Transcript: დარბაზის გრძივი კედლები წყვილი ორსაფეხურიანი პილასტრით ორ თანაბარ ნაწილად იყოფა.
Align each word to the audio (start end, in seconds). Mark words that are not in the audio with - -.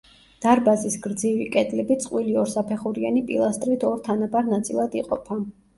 დარბაზის 0.45 0.95
გრძივი 1.03 1.45
კედლები 1.57 1.99
წყვილი 2.07 2.33
ორსაფეხურიანი 2.45 3.25
პილასტრით 3.31 3.87
ორ 3.93 4.05
თანაბარ 4.11 4.55
ნაწილად 4.59 5.01
იყოფა. 5.05 5.45